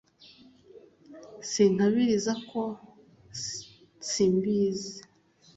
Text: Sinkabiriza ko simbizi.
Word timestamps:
Sinkabiriza 1.49 2.33
ko 2.49 2.61
simbizi. 4.09 4.97